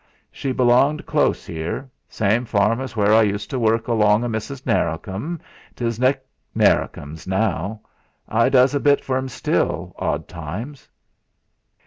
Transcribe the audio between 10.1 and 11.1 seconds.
times."